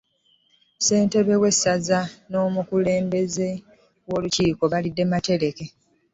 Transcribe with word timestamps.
Ssentebe 0.77 1.35
w'essaza 1.41 1.99
n'omukubiriza 2.29 3.47
w'olukiiko 4.09 4.63
balidde 4.71 5.03
matereke. 5.11 5.65